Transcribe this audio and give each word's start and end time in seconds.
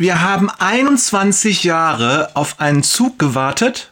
Wir 0.00 0.22
haben 0.22 0.48
21 0.48 1.64
Jahre 1.64 2.30
auf 2.34 2.60
einen 2.60 2.84
Zug 2.84 3.18
gewartet 3.18 3.90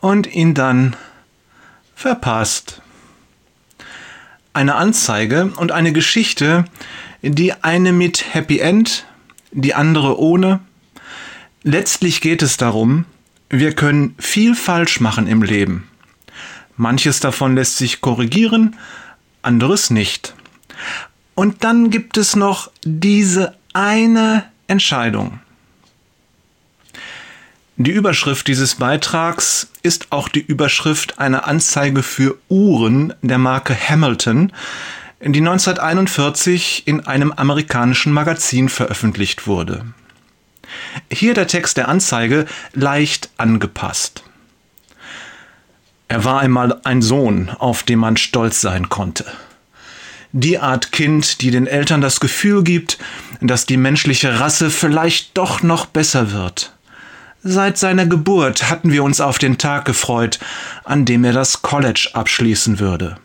und 0.00 0.30
ihn 0.30 0.52
dann 0.52 0.94
verpasst. 1.94 2.82
Eine 4.52 4.74
Anzeige 4.74 5.52
und 5.56 5.72
eine 5.72 5.94
Geschichte, 5.94 6.66
die 7.22 7.54
eine 7.54 7.94
mit 7.94 8.34
Happy 8.34 8.58
End, 8.58 9.06
die 9.52 9.72
andere 9.72 10.20
ohne. 10.20 10.60
Letztlich 11.62 12.20
geht 12.20 12.42
es 12.42 12.58
darum, 12.58 13.06
wir 13.48 13.72
können 13.72 14.14
viel 14.18 14.54
falsch 14.54 15.00
machen 15.00 15.26
im 15.26 15.42
Leben. 15.42 15.88
Manches 16.76 17.20
davon 17.20 17.54
lässt 17.54 17.78
sich 17.78 18.02
korrigieren, 18.02 18.76
anderes 19.40 19.88
nicht. 19.88 20.34
Und 21.34 21.64
dann 21.64 21.88
gibt 21.88 22.18
es 22.18 22.36
noch 22.36 22.70
diese 22.84 23.56
eine 23.72 24.49
Entscheidung. 24.70 25.40
Die 27.76 27.90
Überschrift 27.90 28.46
dieses 28.46 28.76
Beitrags 28.76 29.70
ist 29.82 30.08
auch 30.10 30.28
die 30.28 30.40
Überschrift 30.40 31.18
einer 31.18 31.46
Anzeige 31.46 32.02
für 32.02 32.36
Uhren 32.48 33.14
der 33.22 33.38
Marke 33.38 33.74
Hamilton, 33.74 34.52
die 35.20 35.40
1941 35.40 36.86
in 36.86 37.06
einem 37.06 37.32
amerikanischen 37.32 38.12
Magazin 38.12 38.68
veröffentlicht 38.68 39.46
wurde. 39.46 39.86
Hier 41.10 41.34
der 41.34 41.48
Text 41.48 41.76
der 41.76 41.88
Anzeige 41.88 42.46
leicht 42.72 43.30
angepasst. 43.38 44.22
Er 46.06 46.24
war 46.24 46.40
einmal 46.40 46.80
ein 46.84 47.02
Sohn, 47.02 47.50
auf 47.58 47.82
den 47.82 47.98
man 47.98 48.16
stolz 48.16 48.60
sein 48.60 48.88
konnte 48.88 49.24
die 50.32 50.58
Art 50.58 50.92
Kind, 50.92 51.40
die 51.40 51.50
den 51.50 51.66
Eltern 51.66 52.00
das 52.00 52.20
Gefühl 52.20 52.62
gibt, 52.62 52.98
dass 53.40 53.66
die 53.66 53.76
menschliche 53.76 54.40
Rasse 54.40 54.70
vielleicht 54.70 55.36
doch 55.36 55.62
noch 55.62 55.86
besser 55.86 56.32
wird. 56.32 56.72
Seit 57.42 57.78
seiner 57.78 58.06
Geburt 58.06 58.68
hatten 58.68 58.92
wir 58.92 59.02
uns 59.02 59.20
auf 59.20 59.38
den 59.38 59.56
Tag 59.56 59.86
gefreut, 59.86 60.38
an 60.84 61.04
dem 61.04 61.24
er 61.24 61.32
das 61.32 61.62
College 61.62 62.10
abschließen 62.12 62.78
würde. 62.78 63.16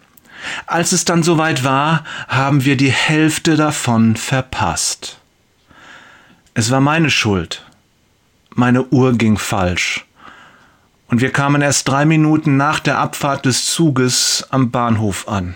Als 0.68 0.92
es 0.92 1.06
dann 1.06 1.24
soweit 1.24 1.64
war, 1.64 2.04
haben 2.28 2.66
wir 2.66 2.78
die 2.78 2.92
Hälfte 2.92 3.58
davon 3.58 4.16
verpasst. 4.16 5.18
Es 6.54 6.72
war 6.72 6.82
meine 6.82 7.10
Schuld. 7.10 7.64
Meine 8.54 8.86
Uhr 8.86 9.18
ging 9.18 9.38
falsch. 9.38 10.06
Und 11.08 11.20
wir 11.20 11.32
kamen 11.32 11.62
erst 11.62 11.88
drei 11.88 12.06
Minuten 12.06 12.56
nach 12.56 12.80
der 12.80 13.00
Abfahrt 13.00 13.46
des 13.46 13.66
Zuges 13.66 14.48
am 14.50 14.72
Bahnhof 14.72 15.28
an. 15.28 15.56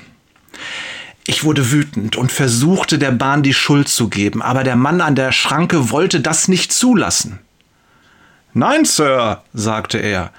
Ich 1.30 1.44
wurde 1.44 1.72
wütend 1.72 2.16
und 2.16 2.32
versuchte 2.32 2.98
der 2.98 3.12
Bahn 3.12 3.44
die 3.44 3.54
Schuld 3.54 3.88
zu 3.88 4.10
geben, 4.10 4.42
aber 4.42 4.64
der 4.64 4.76
Mann 4.76 5.00
an 5.00 5.14
der 5.14 5.32
Schranke 5.32 5.92
wollte 5.92 6.22
das 6.22 6.48
nicht 6.48 6.74
zulassen. 6.74 7.38
Nein, 8.56 8.84
Sir, 8.84 9.44
sagte 9.54 10.00
er, 10.00 10.34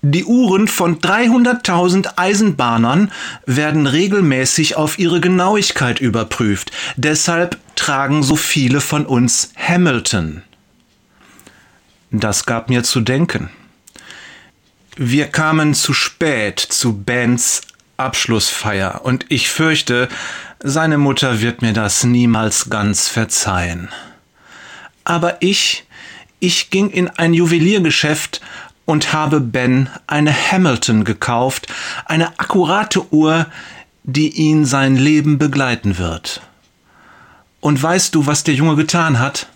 die 0.00 0.24
Uhren 0.24 0.68
von 0.68 1.00
300.000 1.00 2.12
Eisenbahnern 2.14 3.10
werden 3.44 3.88
regelmäßig 3.88 4.76
auf 4.76 5.00
ihre 5.00 5.20
Genauigkeit 5.20 5.98
überprüft. 5.98 6.70
Deshalb 6.94 7.58
tragen 7.74 8.22
so 8.22 8.36
viele 8.36 8.80
von 8.80 9.04
uns 9.04 9.50
Hamilton. 9.56 10.44
Das 12.12 12.46
gab 12.46 12.68
mir 12.70 12.84
zu 12.84 13.00
denken. 13.00 13.50
Wir 14.94 15.26
kamen 15.26 15.74
zu 15.74 15.92
spät 15.92 16.60
zu 16.60 16.96
Bens 16.96 17.62
Abschlussfeier 17.98 19.04
und 19.04 19.26
ich 19.28 19.50
fürchte, 19.50 20.08
seine 20.60 20.98
Mutter 20.98 21.40
wird 21.40 21.62
mir 21.62 21.72
das 21.72 22.04
niemals 22.04 22.70
ganz 22.70 23.08
verzeihen. 23.08 23.88
Aber 25.04 25.42
ich, 25.42 25.84
ich 26.40 26.70
ging 26.70 26.90
in 26.90 27.08
ein 27.10 27.34
Juweliergeschäft 27.34 28.40
und 28.84 29.12
habe 29.12 29.40
Ben 29.40 29.90
eine 30.06 30.32
Hamilton 30.32 31.04
gekauft, 31.04 31.66
eine 32.06 32.38
akkurate 32.38 33.12
Uhr, 33.12 33.46
die 34.02 34.30
ihn 34.30 34.64
sein 34.64 34.96
Leben 34.96 35.38
begleiten 35.38 35.98
wird. 35.98 36.40
Und 37.60 37.82
weißt 37.82 38.14
du, 38.14 38.26
was 38.26 38.44
der 38.44 38.54
Junge 38.54 38.76
getan 38.76 39.18
hat? 39.18 39.48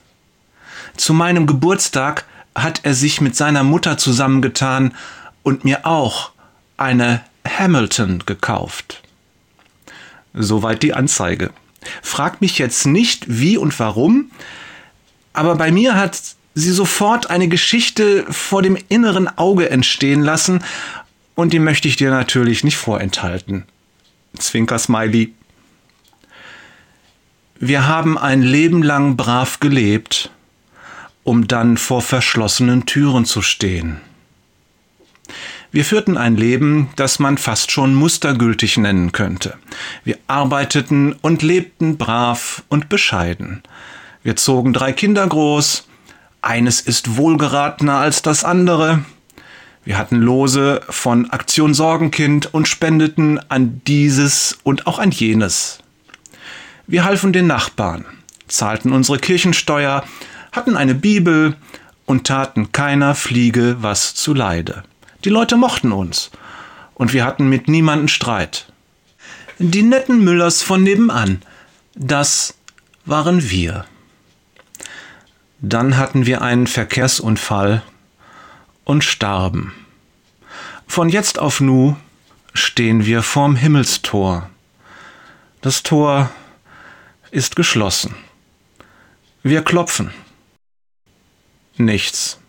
Zu 0.96 1.14
meinem 1.14 1.46
Geburtstag 1.46 2.26
hat 2.54 2.80
er 2.82 2.94
sich 2.94 3.20
mit 3.20 3.36
seiner 3.36 3.62
Mutter 3.62 3.96
zusammengetan 3.96 4.94
und 5.42 5.64
mir 5.64 5.86
auch 5.86 6.32
eine 6.76 7.22
Hamilton 7.46 8.22
gekauft. 8.26 9.02
Soweit 10.34 10.82
die 10.82 10.94
Anzeige. 10.94 11.50
Frag 12.02 12.40
mich 12.40 12.58
jetzt 12.58 12.86
nicht, 12.86 13.24
wie 13.28 13.56
und 13.56 13.78
warum, 13.78 14.30
aber 15.32 15.56
bei 15.56 15.70
mir 15.72 15.94
hat 15.94 16.20
sie 16.54 16.70
sofort 16.70 17.30
eine 17.30 17.48
Geschichte 17.48 18.24
vor 18.30 18.62
dem 18.62 18.76
inneren 18.88 19.26
Auge 19.38 19.70
entstehen 19.70 20.22
lassen 20.22 20.62
und 21.34 21.52
die 21.52 21.58
möchte 21.58 21.88
ich 21.88 21.96
dir 21.96 22.10
natürlich 22.10 22.64
nicht 22.64 22.76
vorenthalten. 22.76 23.64
Zwinker 24.38 24.78
Smiley. 24.78 25.34
Wir 27.58 27.86
haben 27.86 28.18
ein 28.18 28.42
Leben 28.42 28.82
lang 28.82 29.16
brav 29.16 29.60
gelebt, 29.60 30.30
um 31.22 31.46
dann 31.48 31.76
vor 31.76 32.02
verschlossenen 32.02 32.86
Türen 32.86 33.24
zu 33.24 33.40
stehen. 33.40 34.00
Wir 35.74 35.86
führten 35.86 36.18
ein 36.18 36.36
Leben, 36.36 36.90
das 36.96 37.18
man 37.18 37.38
fast 37.38 37.72
schon 37.72 37.94
mustergültig 37.94 38.76
nennen 38.76 39.10
könnte. 39.12 39.54
Wir 40.04 40.18
arbeiteten 40.26 41.14
und 41.22 41.40
lebten 41.40 41.96
brav 41.96 42.62
und 42.68 42.90
bescheiden. 42.90 43.62
Wir 44.22 44.36
zogen 44.36 44.74
drei 44.74 44.92
Kinder 44.92 45.26
groß, 45.26 45.88
eines 46.42 46.82
ist 46.82 47.16
wohlgeratener 47.16 47.94
als 47.94 48.20
das 48.20 48.44
andere. 48.44 49.02
Wir 49.82 49.96
hatten 49.96 50.20
Lose 50.20 50.82
von 50.90 51.30
Aktion 51.30 51.72
Sorgenkind 51.72 52.52
und 52.52 52.68
spendeten 52.68 53.40
an 53.48 53.80
dieses 53.86 54.58
und 54.64 54.86
auch 54.86 54.98
an 54.98 55.10
jenes. 55.10 55.78
Wir 56.86 57.04
halfen 57.04 57.32
den 57.32 57.46
Nachbarn, 57.46 58.04
zahlten 58.46 58.92
unsere 58.92 59.18
Kirchensteuer, 59.18 60.04
hatten 60.52 60.76
eine 60.76 60.94
Bibel 60.94 61.56
und 62.04 62.26
taten 62.26 62.72
keiner 62.72 63.14
Fliege 63.14 63.76
was 63.80 64.14
zuleide. 64.14 64.82
Die 65.24 65.30
Leute 65.30 65.56
mochten 65.56 65.92
uns. 65.92 66.30
Und 66.94 67.12
wir 67.12 67.24
hatten 67.24 67.48
mit 67.48 67.68
niemanden 67.68 68.08
Streit. 68.08 68.66
Die 69.58 69.82
netten 69.82 70.24
Müllers 70.24 70.62
von 70.62 70.82
nebenan, 70.82 71.42
das 71.94 72.54
waren 73.04 73.50
wir. 73.50 73.84
Dann 75.60 75.96
hatten 75.96 76.26
wir 76.26 76.42
einen 76.42 76.66
Verkehrsunfall 76.66 77.82
und 78.84 79.04
starben. 79.04 79.72
Von 80.88 81.08
jetzt 81.08 81.38
auf 81.38 81.60
nu 81.60 81.96
stehen 82.54 83.06
wir 83.06 83.22
vorm 83.22 83.56
Himmelstor. 83.56 84.50
Das 85.60 85.82
Tor 85.82 86.30
ist 87.30 87.54
geschlossen. 87.54 88.14
Wir 89.42 89.62
klopfen. 89.62 90.12
Nichts. 91.76 92.41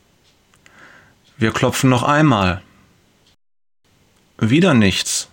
Wir 1.43 1.51
klopfen 1.51 1.89
noch 1.89 2.03
einmal. 2.03 2.61
Wieder 4.39 4.73
nichts. 4.73 5.27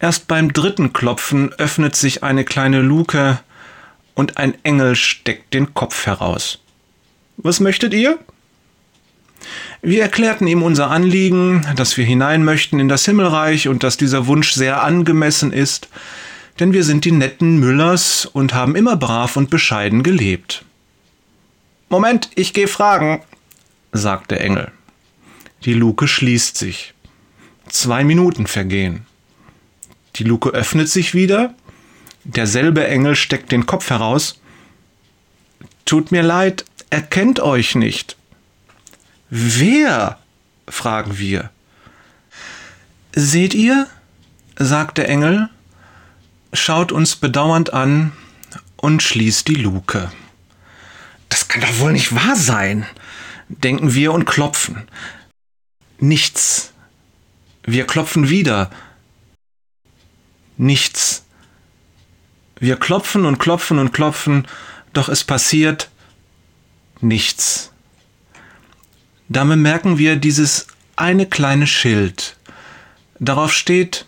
Erst 0.00 0.28
beim 0.28 0.54
dritten 0.54 0.94
Klopfen 0.94 1.52
öffnet 1.52 1.94
sich 1.94 2.22
eine 2.22 2.42
kleine 2.42 2.80
Luke 2.80 3.38
und 4.14 4.38
ein 4.38 4.54
Engel 4.64 4.96
steckt 4.96 5.52
den 5.52 5.74
Kopf 5.74 6.06
heraus. 6.06 6.58
Was 7.36 7.60
möchtet 7.60 7.92
ihr? 7.92 8.18
Wir 9.82 10.00
erklärten 10.00 10.46
ihm 10.46 10.62
unser 10.62 10.90
Anliegen, 10.90 11.66
dass 11.76 11.98
wir 11.98 12.06
hinein 12.06 12.42
möchten 12.42 12.80
in 12.80 12.88
das 12.88 13.04
Himmelreich 13.04 13.68
und 13.68 13.82
dass 13.82 13.98
dieser 13.98 14.26
Wunsch 14.26 14.52
sehr 14.52 14.82
angemessen 14.82 15.52
ist, 15.52 15.90
denn 16.60 16.72
wir 16.72 16.84
sind 16.84 17.04
die 17.04 17.12
netten 17.12 17.58
Müllers 17.58 18.24
und 18.24 18.54
haben 18.54 18.74
immer 18.74 18.96
brav 18.96 19.36
und 19.36 19.50
bescheiden 19.50 20.02
gelebt. 20.02 20.64
Moment, 21.90 22.30
ich 22.36 22.54
gehe 22.54 22.68
fragen, 22.68 23.22
sagt 23.92 24.30
der 24.30 24.40
Engel. 24.40 24.72
Die 25.64 25.74
Luke 25.74 26.08
schließt 26.08 26.56
sich. 26.56 26.94
Zwei 27.68 28.04
Minuten 28.04 28.46
vergehen. 28.46 29.06
Die 30.16 30.24
Luke 30.24 30.50
öffnet 30.50 30.88
sich 30.88 31.14
wieder. 31.14 31.54
Derselbe 32.24 32.86
Engel 32.86 33.14
steckt 33.16 33.52
den 33.52 33.66
Kopf 33.66 33.90
heraus. 33.90 34.40
Tut 35.84 36.12
mir 36.12 36.22
leid, 36.22 36.64
er 36.90 37.02
kennt 37.02 37.40
euch 37.40 37.74
nicht. 37.74 38.16
Wer? 39.30 40.18
fragen 40.68 41.18
wir. 41.18 41.50
Seht 43.14 43.54
ihr? 43.54 43.86
sagt 44.56 44.98
der 44.98 45.08
Engel, 45.08 45.48
schaut 46.52 46.92
uns 46.92 47.16
bedauernd 47.16 47.72
an 47.72 48.12
und 48.76 49.02
schließt 49.02 49.48
die 49.48 49.54
Luke. 49.54 50.12
Das 51.28 51.48
kann 51.48 51.62
doch 51.62 51.78
wohl 51.78 51.92
nicht 51.92 52.14
wahr 52.14 52.36
sein, 52.36 52.86
denken 53.62 53.94
wir 53.94 54.12
und 54.12 54.24
klopfen. 54.24 54.88
Nichts. 55.98 56.72
Wir 57.64 57.86
klopfen 57.86 58.28
wieder. 58.28 58.70
Nichts. 60.56 61.24
Wir 62.58 62.76
klopfen 62.76 63.24
und 63.24 63.38
klopfen 63.38 63.78
und 63.78 63.92
klopfen, 63.92 64.46
doch 64.92 65.08
es 65.08 65.24
passiert 65.24 65.90
nichts. 67.00 67.72
Da 69.28 69.44
bemerken 69.44 69.98
wir 69.98 70.16
dieses 70.16 70.68
eine 70.94 71.26
kleine 71.26 71.66
Schild. 71.66 72.36
Darauf 73.18 73.52
steht, 73.52 74.06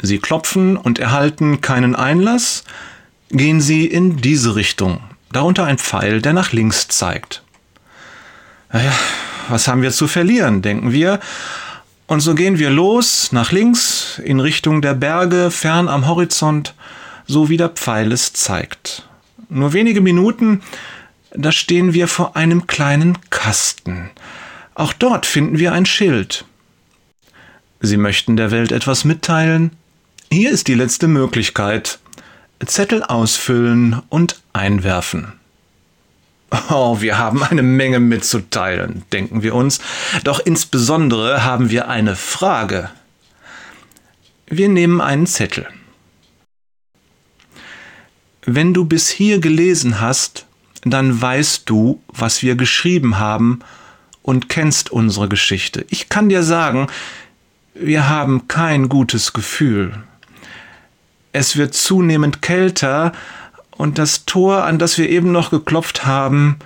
Sie 0.00 0.18
klopfen 0.18 0.76
und 0.76 0.98
erhalten 0.98 1.60
keinen 1.60 1.96
Einlass, 1.96 2.64
gehen 3.30 3.60
Sie 3.60 3.86
in 3.86 4.18
diese 4.18 4.54
Richtung. 4.54 5.00
Darunter 5.32 5.64
ein 5.64 5.78
Pfeil, 5.78 6.22
der 6.22 6.32
nach 6.32 6.52
links 6.52 6.88
zeigt. 6.88 7.42
Naja, 8.72 8.92
was 9.48 9.66
haben 9.66 9.82
wir 9.82 9.90
zu 9.90 10.08
verlieren, 10.08 10.62
denken 10.62 10.92
wir. 10.92 11.20
Und 12.06 12.20
so 12.20 12.34
gehen 12.34 12.58
wir 12.58 12.70
los, 12.70 13.32
nach 13.32 13.52
links, 13.52 14.20
in 14.24 14.40
Richtung 14.40 14.82
der 14.82 14.94
Berge, 14.94 15.50
fern 15.50 15.88
am 15.88 16.06
Horizont, 16.06 16.74
so 17.26 17.48
wie 17.48 17.56
der 17.56 17.68
Pfeil 17.68 18.12
es 18.12 18.32
zeigt. 18.32 19.06
Nur 19.48 19.72
wenige 19.72 20.00
Minuten, 20.00 20.62
da 21.32 21.52
stehen 21.52 21.92
wir 21.92 22.08
vor 22.08 22.36
einem 22.36 22.66
kleinen 22.66 23.18
Kasten. 23.30 24.10
Auch 24.74 24.92
dort 24.92 25.26
finden 25.26 25.58
wir 25.58 25.72
ein 25.72 25.86
Schild. 25.86 26.44
Sie 27.80 27.96
möchten 27.96 28.36
der 28.36 28.50
Welt 28.50 28.72
etwas 28.72 29.04
mitteilen? 29.04 29.72
Hier 30.30 30.50
ist 30.50 30.68
die 30.68 30.74
letzte 30.74 31.08
Möglichkeit. 31.08 31.98
Zettel 32.64 33.02
ausfüllen 33.02 34.02
und 34.08 34.40
einwerfen. 34.52 35.37
Oh, 36.70 37.00
wir 37.00 37.18
haben 37.18 37.42
eine 37.42 37.62
Menge 37.62 38.00
mitzuteilen, 38.00 39.02
denken 39.12 39.42
wir 39.42 39.54
uns, 39.54 39.80
doch 40.24 40.40
insbesondere 40.40 41.44
haben 41.44 41.70
wir 41.70 41.88
eine 41.88 42.16
Frage. 42.16 42.90
Wir 44.46 44.68
nehmen 44.70 45.00
einen 45.02 45.26
Zettel. 45.26 45.66
Wenn 48.46 48.72
du 48.72 48.86
bis 48.86 49.10
hier 49.10 49.40
gelesen 49.40 50.00
hast, 50.00 50.46
dann 50.84 51.20
weißt 51.20 51.68
du, 51.68 52.00
was 52.08 52.42
wir 52.42 52.54
geschrieben 52.54 53.18
haben 53.18 53.60
und 54.22 54.48
kennst 54.48 54.90
unsere 54.90 55.28
Geschichte. 55.28 55.84
Ich 55.90 56.08
kann 56.08 56.30
dir 56.30 56.42
sagen, 56.42 56.86
wir 57.74 58.08
haben 58.08 58.48
kein 58.48 58.88
gutes 58.88 59.34
Gefühl. 59.34 60.02
Es 61.32 61.56
wird 61.56 61.74
zunehmend 61.74 62.40
kälter, 62.40 63.12
und 63.78 63.96
das 63.96 64.26
Tor, 64.26 64.64
an 64.64 64.78
das 64.78 64.98
wir 64.98 65.08
eben 65.08 65.32
noch 65.32 65.50
geklopft 65.50 66.04
haben, 66.04 66.58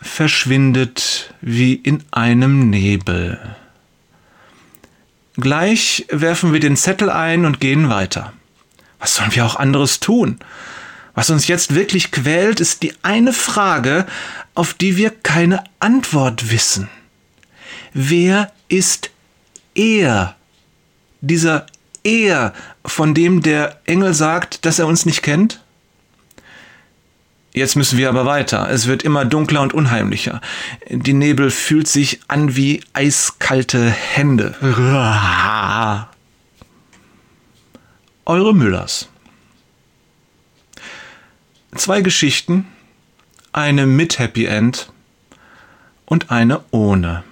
verschwindet 0.00 1.34
wie 1.40 1.74
in 1.74 2.04
einem 2.10 2.70
Nebel. 2.70 3.40
Gleich 5.36 6.06
werfen 6.10 6.52
wir 6.52 6.60
den 6.60 6.76
Zettel 6.76 7.08
ein 7.10 7.46
und 7.46 7.60
gehen 7.60 7.88
weiter. 7.88 8.34
Was 8.98 9.14
sollen 9.14 9.34
wir 9.34 9.46
auch 9.46 9.56
anderes 9.56 10.00
tun? 10.00 10.38
Was 11.14 11.30
uns 11.30 11.48
jetzt 11.48 11.74
wirklich 11.74 12.12
quält, 12.12 12.60
ist 12.60 12.82
die 12.82 12.92
eine 13.02 13.32
Frage, 13.32 14.06
auf 14.54 14.74
die 14.74 14.98
wir 14.98 15.10
keine 15.10 15.64
Antwort 15.78 16.50
wissen. 16.50 16.90
Wer 17.94 18.52
ist 18.68 19.10
er? 19.74 20.36
Dieser 21.22 21.66
er, 22.04 22.52
von 22.84 23.14
dem 23.14 23.42
der 23.42 23.80
Engel 23.86 24.12
sagt, 24.12 24.66
dass 24.66 24.78
er 24.78 24.86
uns 24.86 25.06
nicht 25.06 25.22
kennt? 25.22 25.62
Jetzt 27.52 27.74
müssen 27.74 27.98
wir 27.98 28.08
aber 28.08 28.26
weiter. 28.26 28.70
Es 28.70 28.86
wird 28.86 29.02
immer 29.02 29.24
dunkler 29.24 29.62
und 29.62 29.74
unheimlicher. 29.74 30.40
Die 30.88 31.12
Nebel 31.12 31.50
fühlt 31.50 31.88
sich 31.88 32.20
an 32.28 32.54
wie 32.54 32.84
eiskalte 32.92 33.90
Hände. 33.90 34.54
Eure 38.24 38.54
Müllers. 38.54 39.08
Zwei 41.74 42.00
Geschichten, 42.02 42.68
eine 43.52 43.86
mit 43.86 44.20
Happy 44.20 44.44
End 44.44 44.92
und 46.04 46.30
eine 46.30 46.60
ohne. 46.70 47.24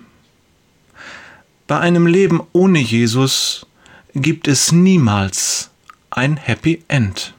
Bei 1.68 1.78
einem 1.78 2.06
Leben 2.06 2.40
ohne 2.52 2.78
Jesus 2.78 3.66
gibt 4.14 4.48
es 4.48 4.72
niemals 4.72 5.70
ein 6.10 6.36
Happy 6.36 6.82
End. 6.88 7.34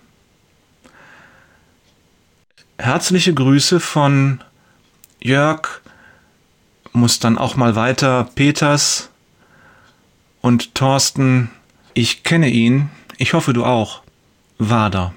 Herzliche 2.79 3.33
Grüße 3.33 3.81
von 3.81 4.41
Jörg, 5.19 5.81
muss 6.93 7.19
dann 7.19 7.37
auch 7.37 7.57
mal 7.57 7.75
weiter, 7.75 8.29
Peters 8.35 9.09
und 10.39 10.75
Thorsten. 10.75 11.49
Ich 11.93 12.23
kenne 12.23 12.47
ihn, 12.47 12.89
ich 13.17 13.33
hoffe 13.33 13.51
du 13.51 13.65
auch. 13.65 14.01
Wader. 14.59 15.13